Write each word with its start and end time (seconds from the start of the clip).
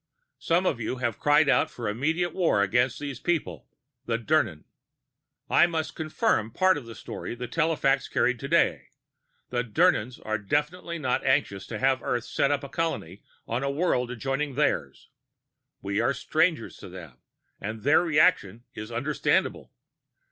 Some 0.39 0.65
of 0.65 0.79
you 0.79 0.95
have 0.97 1.19
cried 1.19 1.47
out 1.47 1.69
for 1.69 1.87
immediate 1.87 2.33
war 2.33 2.63
against 2.63 2.97
these 2.99 3.19
people, 3.19 3.67
the 4.07 4.17
Dirnans. 4.17 4.63
"I 5.47 5.67
must 5.67 5.93
confirm 5.95 6.49
part 6.49 6.75
of 6.75 6.87
the 6.87 6.95
story 6.95 7.35
the 7.35 7.47
telefax 7.47 8.09
carried 8.11 8.39
today: 8.39 8.87
the 9.51 9.63
Dirnans 9.63 10.19
are 10.25 10.39
definitely 10.39 10.97
not 10.97 11.23
anxious 11.23 11.67
to 11.67 11.77
have 11.77 12.01
Earth 12.01 12.23
set 12.23 12.49
up 12.49 12.63
a 12.63 12.69
colony 12.69 13.21
on 13.47 13.61
a 13.61 13.69
world 13.69 14.09
adjoining 14.09 14.55
theirs. 14.55 15.09
We 15.83 16.01
are 16.01 16.15
strangers 16.15 16.77
to 16.77 16.89
them, 16.89 17.19
and 17.59 17.83
their 17.83 18.01
reaction 18.01 18.63
is 18.73 18.91
understandable. 18.91 19.71